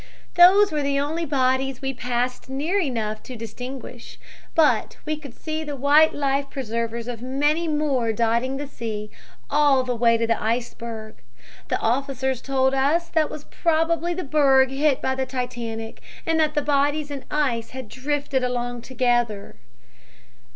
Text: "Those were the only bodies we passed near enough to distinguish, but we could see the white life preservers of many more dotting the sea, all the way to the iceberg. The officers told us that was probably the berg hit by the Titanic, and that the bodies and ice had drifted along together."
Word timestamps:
"Those 0.33 0.71
were 0.71 0.81
the 0.81 0.99
only 0.99 1.27
bodies 1.27 1.79
we 1.79 1.93
passed 1.93 2.49
near 2.49 2.79
enough 2.79 3.21
to 3.21 3.35
distinguish, 3.35 4.17
but 4.55 4.97
we 5.05 5.15
could 5.15 5.35
see 5.35 5.63
the 5.63 5.75
white 5.75 6.15
life 6.15 6.49
preservers 6.49 7.07
of 7.07 7.21
many 7.21 7.67
more 7.67 8.11
dotting 8.11 8.57
the 8.57 8.65
sea, 8.65 9.11
all 9.47 9.83
the 9.83 9.95
way 9.95 10.17
to 10.17 10.25
the 10.25 10.41
iceberg. 10.41 11.17
The 11.67 11.77
officers 11.77 12.41
told 12.41 12.73
us 12.73 13.09
that 13.09 13.29
was 13.29 13.43
probably 13.43 14.15
the 14.15 14.23
berg 14.23 14.71
hit 14.71 15.03
by 15.03 15.13
the 15.13 15.27
Titanic, 15.27 16.01
and 16.25 16.39
that 16.39 16.55
the 16.55 16.63
bodies 16.63 17.11
and 17.11 17.23
ice 17.29 17.69
had 17.69 17.87
drifted 17.87 18.43
along 18.43 18.81
together." 18.81 19.57